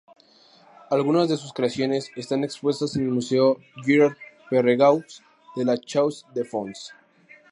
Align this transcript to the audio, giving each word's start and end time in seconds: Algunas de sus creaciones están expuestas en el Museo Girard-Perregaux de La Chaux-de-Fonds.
Algunas 0.89 1.29
de 1.29 1.37
sus 1.37 1.53
creaciones 1.53 2.09
están 2.15 2.43
expuestas 2.43 2.95
en 2.95 3.03
el 3.03 3.09
Museo 3.11 3.57
Girard-Perregaux 3.85 5.21
de 5.55 5.63
La 5.63 5.77
Chaux-de-Fonds. 5.77 6.91